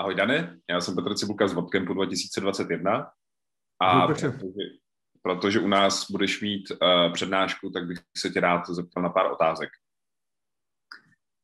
[0.00, 3.10] Ahoj Dane, já jsem Petr Cibulka z Vodcampu 2021
[3.80, 4.32] a protože,
[5.22, 9.32] protože u nás budeš mít uh, přednášku, tak bych se tě rád zeptal na pár
[9.32, 9.68] otázek.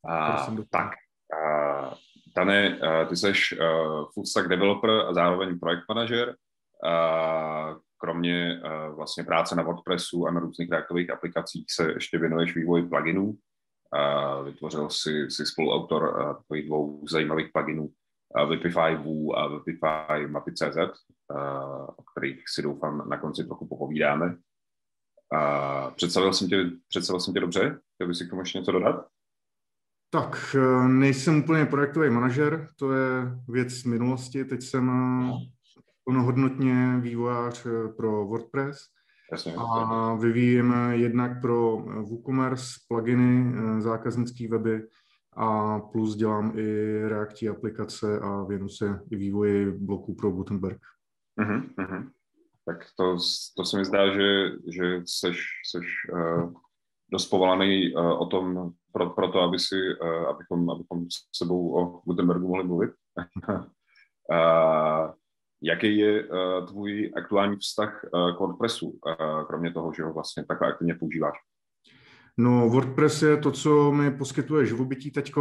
[0.09, 0.91] Uh, tak,
[1.35, 1.95] uh,
[2.37, 6.29] Dane, uh, ty jsi uh, full stack developer a zároveň projekt manažer.
[6.29, 12.55] Uh, kromě uh, vlastně práce na WordPressu a na různých reaktových aplikacích se ještě věnuješ
[12.55, 13.25] vývoji pluginů.
[13.27, 17.91] Uh, vytvořil si, si spoluautor uh, takových dvou zajímavých pluginů
[18.49, 20.77] Vipify Vů a Vipify Mapy.cz,
[21.97, 24.37] o kterých si doufám na konci trochu popovídáme.
[25.97, 27.79] Představil jsem tě, představil jsem tě dobře?
[27.95, 29.07] Chtěl bys si k tomu ještě něco dodat?
[30.11, 33.09] Tak, e, nejsem úplně projektový manažer, to je
[33.49, 34.45] věc z minulosti.
[34.45, 34.91] Teď jsem
[36.05, 38.79] plnohodnotně vývojář pro WordPress
[39.33, 44.89] Jasně, a vyvíjíme jednak pro WooCommerce pluginy, zákaznické weby,
[45.37, 50.81] a plus dělám i reakční aplikace a věnu se i vývoji bloků pro Gutenberg.
[51.41, 52.11] Uh-huh, uh-huh.
[52.67, 53.17] Tak to,
[53.57, 56.53] to se mi zdá, že, že seš, seš uh,
[57.13, 61.75] dost povolaný uh, o tom, pro, pro to, aby si, uh, abychom, abychom s sebou
[61.81, 62.91] o Gutenbergu mohli mluvit.
[63.49, 63.61] uh,
[65.63, 70.45] jaký je uh, tvůj aktuální vztah uh, k WordPressu, uh, kromě toho, že ho vlastně
[70.47, 71.37] takhle aktivně používáš?
[72.39, 75.33] No, WordPress je to, co mi poskytuje živobytí teď,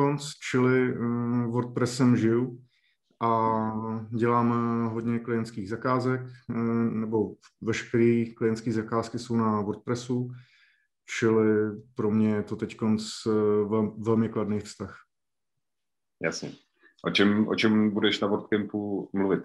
[0.51, 2.61] čili uh, WordPressem žiju
[3.21, 3.51] a
[4.09, 6.57] dělám eh, hodně klientských zakázek, uh,
[6.91, 10.31] nebo veškeré klientské zakázky jsou na WordPressu,
[11.19, 12.81] čili pro mě je to teď
[13.69, 14.97] vel, velmi kladný vztah.
[16.23, 16.51] Jasně.
[17.05, 19.43] O čem, o čem budeš na WordCampu mluvit?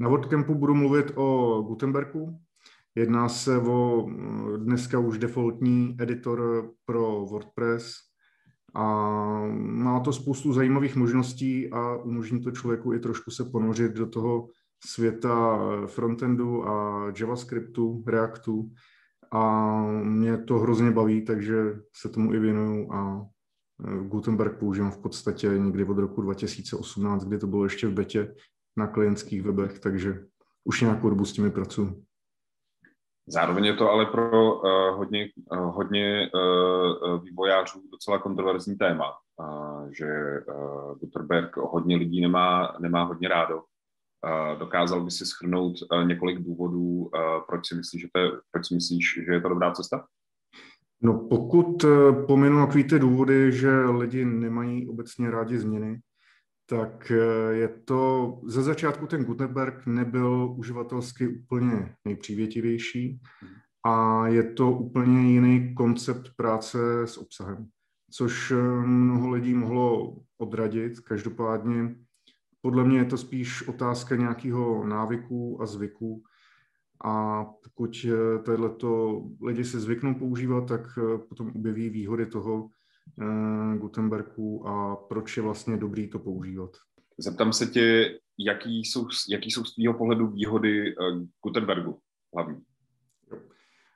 [0.00, 2.40] Na WordCampu budu mluvit o Gutenbergu,
[2.96, 7.94] Jedná se o eh, dneska už defaultní editor pro WordPress
[8.74, 8.82] a
[9.56, 14.48] má to spoustu zajímavých možností a umožní to člověku i trošku se ponořit do toho
[14.86, 18.70] světa eh, frontendu a JavaScriptu, Reactu
[19.32, 21.56] a mě to hrozně baví, takže
[21.96, 23.26] se tomu i věnuju a
[23.84, 28.34] eh, Gutenberg používám v podstatě někdy od roku 2018, kdy to bylo ještě v betě
[28.76, 30.24] na klientských webech, takže
[30.64, 32.05] už nějakou dobu s těmi pracuji.
[33.28, 39.90] Zároveň je to ale pro uh, hodně, uh, hodně uh, vývojářů docela kontroverzní téma, uh,
[39.98, 40.06] že
[40.48, 43.56] uh, Gutenberg hodně lidí nemá, nemá hodně rádo.
[43.56, 47.10] Uh, dokázal by si schrnout uh, několik důvodů, uh,
[47.48, 50.06] proč si myslíš, že to je, proč si myslíš, že je to dobrá cesta?
[51.02, 51.84] No pokud
[52.26, 56.00] pominu takový ty důvody, že lidi nemají obecně rádi změny,
[56.68, 57.12] tak
[57.50, 63.20] je to, ze začátku ten Gutenberg nebyl uživatelsky úplně nejpřívětivější
[63.86, 67.66] a je to úplně jiný koncept práce s obsahem,
[68.10, 68.52] což
[68.84, 71.00] mnoho lidí mohlo odradit.
[71.00, 71.96] Každopádně
[72.60, 76.22] podle mě je to spíš otázka nějakého návyku a zvyku
[77.04, 78.06] a pokud
[78.44, 82.75] tohleto lidi se zvyknou používat, tak potom objeví výhody toho, Eh,
[83.78, 86.70] Gutenbergu a proč je vlastně dobrý to používat.
[87.18, 90.94] Zeptám se tě, jaký jsou, jaký jsou z tvého pohledu výhody eh,
[91.44, 91.98] Gutenbergu
[92.34, 92.62] hlavní?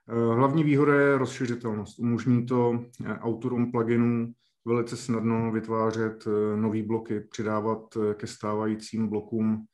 [0.09, 1.99] Eh, hlavní výhoda je rozšiřitelnost.
[1.99, 2.85] Umožní to
[3.21, 4.33] autorům pluginů
[4.65, 6.25] velice snadno vytvářet
[6.57, 9.67] nové bloky, přidávat ke stávajícím blokům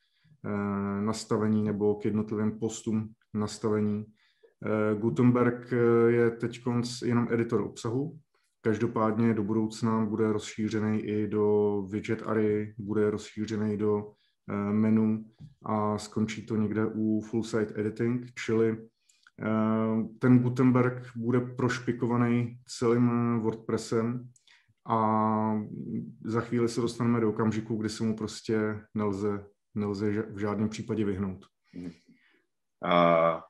[0.99, 4.05] nastavení nebo k jednotlivým postům nastavení.
[4.99, 5.73] Gutenberg
[6.07, 6.61] je teď
[7.05, 8.19] jenom editor obsahu,
[8.67, 14.11] Každopádně do budoucna bude rozšířený i do widget array, bude rozšířený do
[14.49, 15.25] eh, menu
[15.65, 18.77] a skončí to někde u full site editing, čili
[19.41, 24.29] eh, ten Gutenberg bude prošpikovaný celým WordPressem
[24.89, 25.61] a
[26.25, 29.45] za chvíli se dostaneme do okamžiku, kdy se mu prostě nelze,
[29.75, 31.45] nelze v žádném případě vyhnout.
[32.85, 33.41] A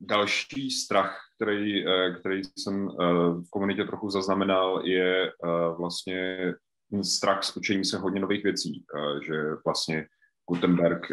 [0.00, 2.94] další strach, který, eh, který jsem eh,
[3.34, 6.54] v komunitě trochu zaznamenal, je eh, vlastně
[7.02, 8.84] strach z učení se hodně nových věcí,
[9.26, 9.34] že
[9.64, 10.06] vlastně
[10.50, 11.10] Gutenberg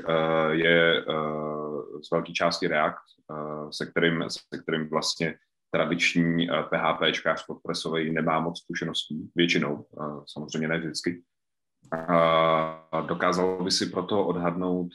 [0.49, 1.03] je
[2.03, 3.05] z velké části React,
[3.71, 5.35] se kterým, se kterým vlastně
[5.71, 7.01] tradiční PHP
[7.49, 9.85] WordPressový nemá moc zkušeností, většinou,
[10.27, 11.23] samozřejmě ne vždycky.
[13.05, 14.89] Dokázal by si proto odhadnout,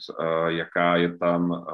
[0.47, 1.65] jaká je tam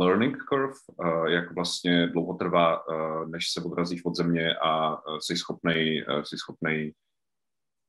[0.00, 5.18] learning curve, uh, jak vlastně dlouho trvá, uh, než se odrazíš od země a uh,
[5.18, 6.94] jsi schopnej, jsi schopnej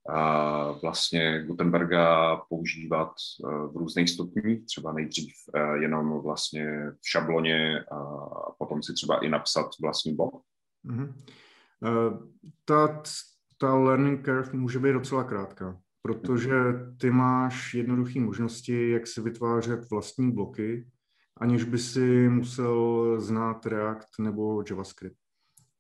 [0.10, 3.12] uh, vlastně Gutenberga používat
[3.44, 5.34] v různých stupních, třeba nejdřív
[5.80, 7.98] jenom vlastně v šabloně a
[8.58, 10.34] potom si třeba i napsat vlastní blog.
[10.86, 11.14] Mm-hmm.
[12.66, 13.02] Ta,
[13.58, 15.82] ta learning curve může být docela krátká.
[16.02, 16.54] protože
[16.98, 20.88] ty máš jednoduché možnosti, jak si vytvářet vlastní bloky,
[21.42, 25.18] aniž by si musel znát React nebo JavaScript.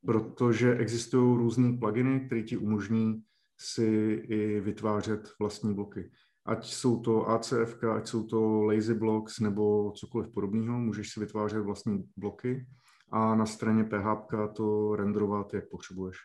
[0.06, 3.24] Protože existují různé pluginy, které ti umožní
[3.60, 3.86] si
[4.28, 6.12] i vytvářet vlastní bloky.
[6.46, 11.62] Ať jsou to ACF, ať jsou to lazy blocks nebo cokoliv podobného, můžeš si vytvářet
[11.62, 12.66] vlastní bloky
[13.12, 16.18] a na straně PHP to renderovat, jak potřebuješ.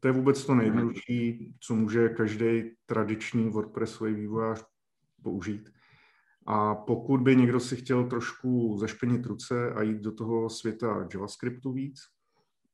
[0.00, 4.64] To je vůbec to nejjednodušší, co může každý tradiční WordPressový vývojář
[5.22, 5.75] použít.
[6.46, 11.72] A pokud by někdo si chtěl trošku zašpenit ruce a jít do toho světa JavaScriptu
[11.72, 12.00] víc,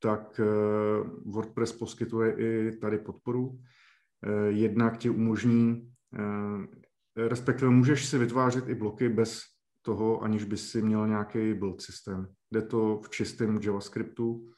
[0.03, 0.45] tak eh,
[1.25, 3.59] WordPress poskytuje i tady podporu.
[4.25, 9.41] Eh, jednak ti umožní, eh, respektive můžeš si vytvářet i bloky bez
[9.81, 12.27] toho, aniž bys si měl nějaký build systém.
[12.51, 14.49] Jde to v čistém JavaScriptu.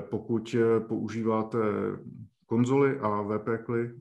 [0.00, 0.56] Pokud
[0.88, 1.58] používáte
[2.46, 3.94] konzoly a VPKly,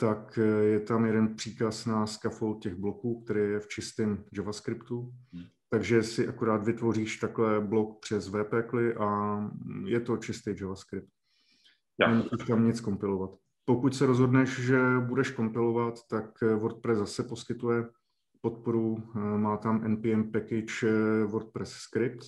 [0.00, 5.12] tak je tam jeden příkaz na scaffold těch bloků, který je v čistém JavaScriptu.
[5.32, 5.44] Hmm.
[5.68, 9.40] Takže si akorát vytvoříš takhle blok přes VPKly a
[9.84, 11.08] je to čistý JavaScript.
[12.08, 13.30] Nemusíš tam nic kompilovat.
[13.64, 17.88] Pokud se rozhodneš, že budeš kompilovat, tak WordPress zase poskytuje
[18.40, 19.02] podporu.
[19.36, 20.86] Má tam npm package
[21.26, 22.26] WordPress script,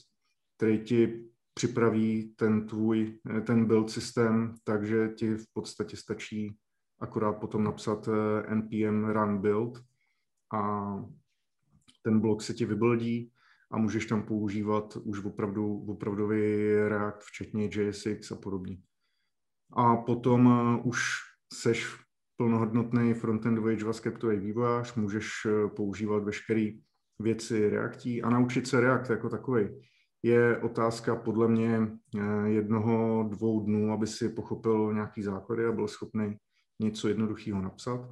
[0.57, 1.25] který ti
[1.55, 6.57] připraví ten tvůj, ten build systém, takže ti v podstatě stačí
[7.02, 9.84] akorát potom napsat eh, npm run build
[10.54, 10.94] a
[12.02, 13.32] ten blok se ti vybuildí
[13.70, 18.78] a můžeš tam používat už opravdu opravdový React, včetně JSX a podobně.
[19.72, 21.00] A potom eh, už
[21.52, 21.96] seš
[22.37, 26.70] plnohodnotný frontendový JavaScriptový vývojář, můžeš eh, používat veškeré
[27.19, 29.69] věci Reactí a naučit se React jako takový.
[30.25, 31.88] Je otázka podle mě
[32.44, 36.37] jednoho, dvou dnů, aby si pochopil nějaký základy a byl schopný
[36.82, 38.11] něco jednoduchého napsat,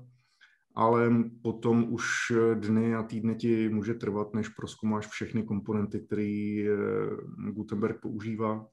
[0.75, 1.11] ale
[1.43, 2.07] potom už
[2.55, 8.67] dny a týdny ti může trvat, než proskoumáš všechny komponenty, které eh, Gutenberg používá.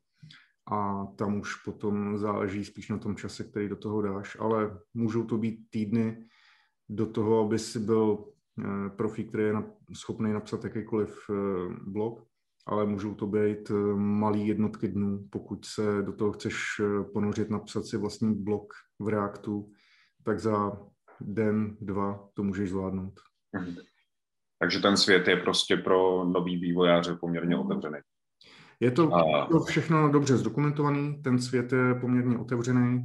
[0.71, 5.23] A tam už potom záleží spíš na tom čase, který do toho dáš, ale můžou
[5.23, 6.27] to být týdny
[6.89, 8.25] do toho, aby si byl
[8.59, 9.53] eh, profi, který je
[9.93, 11.33] schopný napsat jakýkoliv eh,
[11.88, 12.23] blog,
[12.65, 16.81] ale můžou to být malý jednotky dnů, pokud se do toho chceš
[17.13, 19.71] ponořit, napsat si vlastní blog v Reactu,
[20.27, 20.71] tak za
[21.21, 23.13] den, dva to můžeš zvládnout.
[23.56, 23.75] Mhm.
[24.59, 27.65] Takže ten svět je prostě pro nový vývojáře poměrně mhm.
[27.65, 27.97] otevřený.
[28.79, 29.45] Je to, a...
[29.45, 33.03] to všechno dobře zdokumentovaný, ten svět je poměrně otevřený,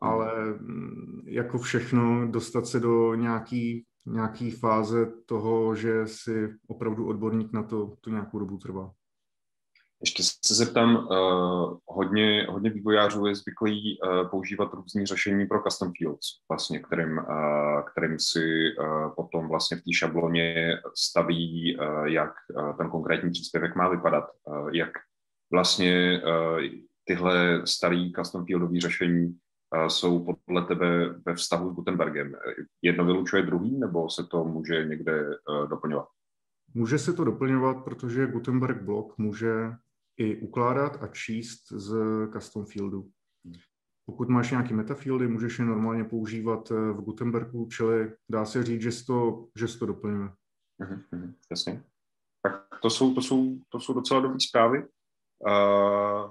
[0.00, 7.52] ale mm, jako všechno dostat se do nějaký, nějaký fáze toho, že si opravdu odborník
[7.52, 8.92] na to, to nějakou dobu trvá.
[10.04, 15.92] Ještě se zeptám, uh, hodně, hodně vývojářů je zvyklý uh, používat různé řešení pro custom
[15.98, 22.32] fields, vlastně, kterým, uh, kterým si uh, potom vlastně v té šabloně staví, uh, jak
[22.56, 24.90] uh, ten konkrétní příspěvek má vypadat, uh, jak
[25.52, 26.60] vlastně uh,
[27.04, 32.34] tyhle starý custom fieldové řešení uh, jsou podle tebe ve vztahu s Gutenbergem.
[32.82, 36.06] Jedno vylučuje druhý, nebo se to může někde uh, doplňovat?
[36.74, 39.72] Může se to doplňovat, protože Gutenberg blok může
[40.16, 41.94] i ukládat a číst z
[42.32, 43.10] custom fieldu.
[44.06, 48.82] Pokud máš nějaký metafieldy, můžeš je normálně používat eh, v Gutenbergu, čili dá se říct,
[48.82, 50.28] že to, že to doplňuje.
[50.82, 51.84] Mm-hmm, jasně.
[52.42, 54.78] Tak to jsou, to jsou, to jsou docela dobré zprávy.
[55.46, 56.30] Uh,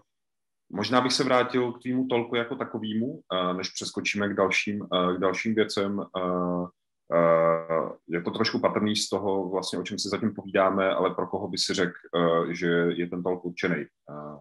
[0.69, 5.15] možná bych se vrátil k tvýmu tolku jako takovýmu, uh, než přeskočíme k dalším, uh,
[5.15, 5.97] k dalším věcem.
[5.97, 6.69] Uh,
[8.07, 11.47] je to trošku patrný z toho, vlastně, o čem si zatím povídáme, ale pro koho
[11.47, 13.85] by si řekl, eh, že je ten talk určený?
[14.09, 14.37] Eh,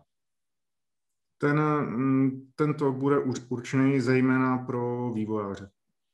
[1.38, 5.70] ten, mm, ten talk bude určený zejména pro vývojáře.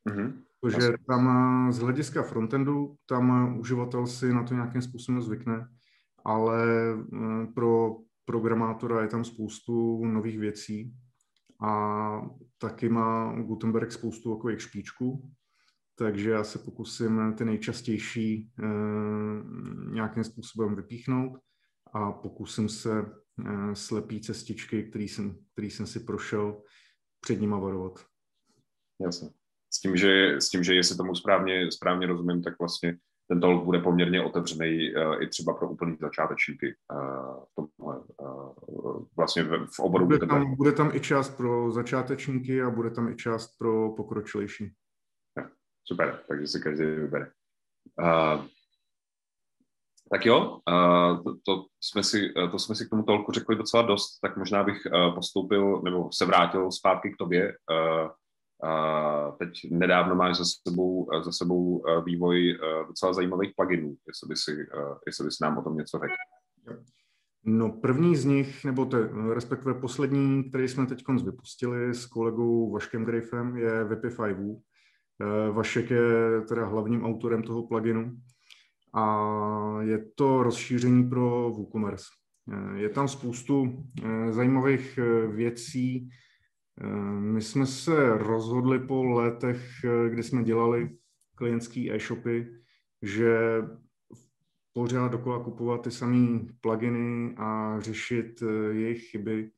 [0.08, 0.32] Mm-hmm.
[0.60, 5.68] Protože tam z hlediska frontendu, tam uživatel si na to nějakým způsobem zvykne,
[6.24, 6.66] ale
[7.54, 10.94] pro programátora je tam spoustu nových věcí
[11.62, 12.22] a
[12.58, 15.30] taky má Gutenberg spoustu takových špičků,
[15.98, 18.66] takže já se pokusím ty nejčastější eh,
[19.90, 21.38] nějakým způsobem vypíchnout
[21.92, 26.62] a pokusím se eh, slepý cestičky, který jsem, který jsem si prošel,
[27.20, 28.04] před nima varovat.
[29.00, 29.28] Jasně.
[29.74, 32.96] S tím, že, s tím, že jestli tomu správně, správně rozumím, tak vlastně
[33.28, 36.74] ten talk bude poměrně otevřený uh, i třeba pro úplný začátečníky.
[36.92, 38.00] Uh, tomhle,
[38.68, 40.06] uh, vlastně v, v oboru.
[40.06, 44.72] Bude tam, bude tam i část pro začátečníky a bude tam i část pro pokročilejší.
[45.88, 47.30] Super, takže si každý vybere.
[48.00, 48.44] Uh,
[50.10, 53.82] tak jo, uh, to, to, jsme si, to jsme si k tomu tolku řekli docela
[53.82, 57.56] dost, tak možná bych uh, postoupil nebo se vrátil zpátky k tobě.
[57.70, 58.10] Uh,
[58.70, 64.66] uh, teď nedávno máš za sebou, za sebou vývoj docela zajímavých pluginů, jestli by si,
[65.06, 66.14] jestli by si nám o tom něco řekl.
[67.44, 73.04] No první z nich, nebo te, respektive poslední, který jsme teď vypustili s kolegou Vaškem
[73.04, 74.34] Grifem, je Vipify.
[75.52, 78.16] Vašek je teda hlavním autorem toho pluginu
[78.94, 82.04] a je to rozšíření pro WooCommerce.
[82.74, 83.84] Je tam spoustu
[84.30, 86.10] zajímavých věcí,
[86.80, 90.90] Eh, my jsme se rozhodli po letech, eh, kdy jsme dělali
[91.34, 92.60] klientský e-shopy,
[93.02, 93.62] že
[94.72, 99.50] pořád dokola kupovat ty samé pluginy a řešit eh, jejich chyby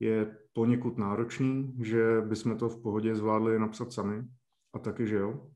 [0.00, 4.22] je poněkud náročný, že bychom to v pohodě zvládli napsat sami
[4.74, 5.50] a taky, že jo.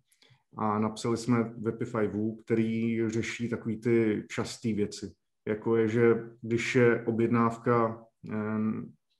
[0.58, 5.12] A napsali jsme Webify Woo, který řeší takové ty časté věci,
[5.48, 8.04] jako je, že když je objednávka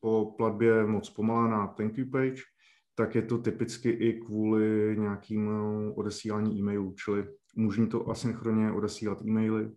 [0.01, 2.43] po platbě moc pomalá na thank you page,
[2.95, 7.27] tak je to typicky i kvůli nějakému odesílání e-mailů, čili
[7.57, 9.71] umožní to asynchronně odesílat e-maily.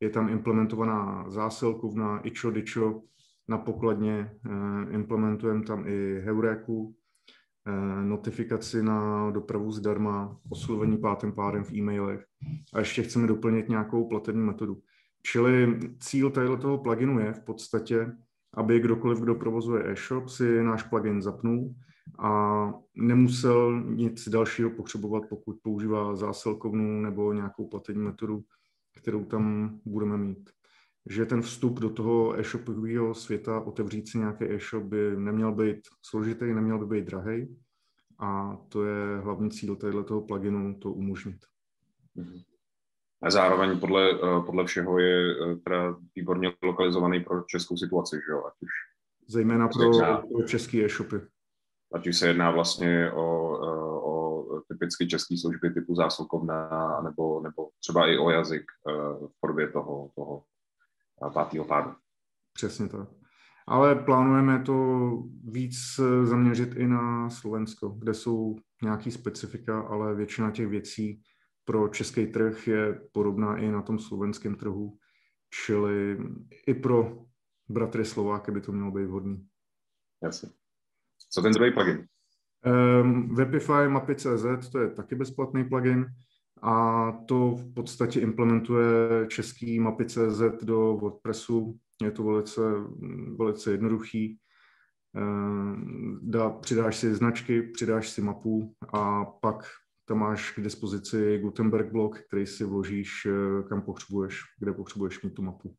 [0.00, 3.02] Je tam implementovaná zásilkovna ičo, dičo,
[3.48, 6.94] na pokladně eh, implementujeme tam i Heuréku,
[8.02, 12.26] notifikaci na dopravu zdarma, oslovení pátým pádem v e-mailech
[12.74, 14.78] a ještě chceme doplnit nějakou platební metodu.
[15.22, 18.12] Čili cíl tohoto pluginu je v podstatě
[18.54, 21.74] aby kdokoliv, kdo provozuje e-shop, si náš plugin zapnul
[22.18, 28.44] a nemusel nic dalšího potřebovat, pokud používá zásilkovnu nebo nějakou platební metodu,
[28.96, 30.50] kterou tam budeme mít.
[31.06, 36.54] Že ten vstup do toho e-shopového světa, otevřít si nějaký e-shop by neměl být složitý,
[36.54, 37.56] neměl by být drahý
[38.18, 41.38] a to je hlavní cíl tohoto pluginu, to umožnit.
[42.16, 42.42] Mm-hmm.
[43.22, 48.32] A zároveň podle, eh, podle všeho je eh, teda výborně lokalizovaný pro českou situaci, že
[48.32, 48.44] jo?
[48.46, 48.70] Ať už
[49.28, 49.90] Zejména pro,
[50.32, 51.16] pro české e-shopy.
[51.94, 57.68] Ať už se jedná vlastně o, eh, o typicky české služby typu zásilkovna, nebo, nebo
[57.80, 58.64] třeba i o jazyk
[59.26, 60.42] v podobě toho, toho
[61.30, 61.90] pátého pádu.
[62.52, 63.08] Přesně tak.
[63.68, 65.08] Ale plánujeme to
[65.44, 65.74] víc
[66.22, 71.22] zaměřit i na Slovensko, kde jsou nějaký specifika, ale většina těch věcí
[71.64, 74.98] pro český trh je podobná i na tom slovenském trhu,
[75.66, 76.18] čili
[76.66, 77.24] i pro
[77.68, 79.46] bratry Slováky by to mělo být vhodný.
[80.22, 80.48] Jasně.
[81.30, 82.06] Co ten druhý plugin?
[83.02, 86.06] Um, Webify mapy.cz, to je taky bezplatný plugin
[86.62, 91.78] a to v podstatě implementuje český mapy.cz do WordPressu.
[92.02, 92.60] Je to velice,
[93.38, 94.38] velice jednoduchý.
[95.16, 99.64] Um, dá, přidáš si značky, přidáš si mapu a pak
[100.04, 105.34] tam máš k dispozici Gutenberg blok, který si vložíš, eh, kam potřebuješ, kde potřebuješ mít
[105.34, 105.74] tu mapu.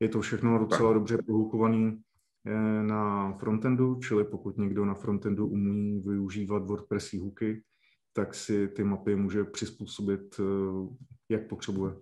[0.00, 2.02] Je to všechno docela dobře pohukovaný
[2.46, 7.62] eh, na frontendu, čili pokud někdo na frontendu umí využívat WordPressí hooky,
[8.16, 10.96] tak si ty mapy může přizpůsobit, eh,
[11.28, 11.94] jak potřebuje.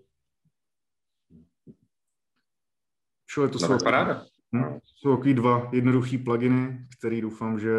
[3.31, 4.27] Čili to jsou, paráda.
[4.55, 7.73] Hm, jsou takový dva jednoduchý pluginy, který doufám, že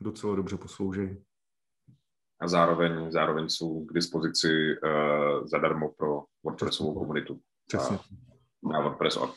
[0.00, 1.24] docela dobře poslouží
[2.44, 7.40] a zároveň, zároveň jsou k dispozici uh, zadarmo pro WordPressovou komunitu.
[7.66, 7.98] Přesně.
[8.72, 9.34] Na WordPress.org.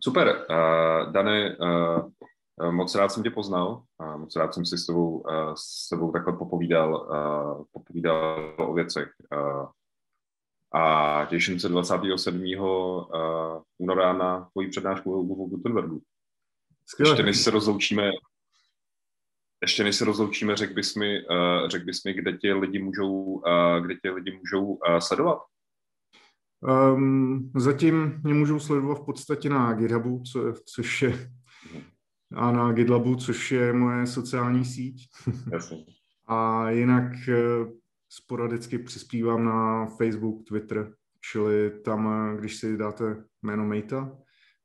[0.00, 0.46] Super.
[0.50, 2.10] Uh, Dane, uh,
[2.70, 3.82] moc rád jsem tě poznal.
[4.00, 8.74] Uh, moc rád jsem si s tebou, uh, s tebou takhle popovídal, uh, popovídal o
[8.74, 9.08] věcech.
[10.74, 12.42] A těším se 27.
[12.58, 13.06] Uh,
[13.78, 16.02] února na tvoji přednášku o Gutenbergu.
[16.86, 17.10] Skvěle.
[17.10, 18.10] Ještě než se rozloučíme,
[19.62, 21.18] ještě než se rozloučíme, řekl bys mi,
[21.66, 23.42] řek bys mi kde tě lidi můžou,
[23.80, 25.38] kde tě lidi můžou sledovat?
[26.60, 31.30] Um, zatím mě můžou sledovat v podstatě na GitHubu, co, což je
[32.34, 35.08] a na GitLabu, což je moje sociální síť.
[35.52, 35.84] Jasně.
[36.26, 37.12] a jinak
[38.08, 40.94] sporadicky přispívám na Facebook, Twitter,
[41.30, 44.16] čili tam, když si dáte jméno Mejta,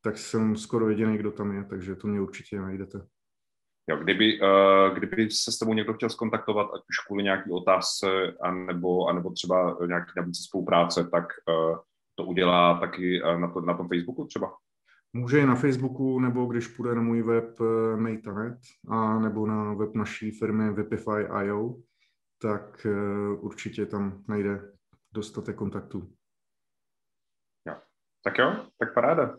[0.01, 3.01] tak jsem skoro jediný, kdo tam je, takže to mě určitě najdete.
[3.89, 8.07] Jo, kdyby, uh, kdyby se s tebou někdo chtěl skontaktovat, ať už kvůli nějaký otázce,
[8.41, 11.77] anebo, anebo třeba nějaký nabídce spolupráce, tak uh,
[12.15, 14.53] to udělá taky na, to, na tom Facebooku třeba?
[15.13, 19.73] Může i na Facebooku, nebo když půjde na můj web uh, Mejtanet, a nebo na
[19.73, 21.75] web naší firmy Webify.io,
[22.41, 24.71] tak uh, určitě tam najde
[25.13, 26.13] dostatek kontaktů.
[27.67, 27.75] Jo.
[28.23, 29.37] Tak jo, tak paráda.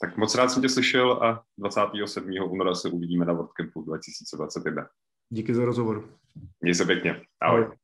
[0.00, 2.30] Tak moc rád jsem tě slyšel a 27.
[2.50, 4.88] února se uvidíme na WordCampu 2021.
[5.28, 6.18] Díky za rozhovor.
[6.60, 7.22] Měj se pěkně.
[7.40, 7.64] Ahoj.
[7.64, 7.76] Ahoj.